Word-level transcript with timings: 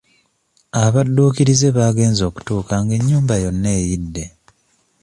Abadduukirize 0.83 1.67
baagenze 1.77 2.21
okutuuka 2.29 2.73
nga 2.83 2.93
ennyumba 2.99 3.35
yonna 3.43 3.69
eyidde. 3.79 4.23